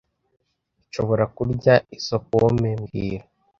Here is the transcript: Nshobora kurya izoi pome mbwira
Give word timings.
Nshobora 0.87 1.23
kurya 1.35 1.73
izoi 1.97 2.21
pome 2.29 2.69
mbwira 2.81 3.25